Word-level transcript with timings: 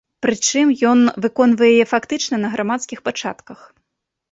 Прычым, 0.25 0.71
ён 0.91 0.99
выконвае 1.25 1.69
яе 1.75 1.85
фактычна 1.93 2.35
на 2.47 2.53
грамадскіх 2.57 3.07
пачатках. 3.11 3.59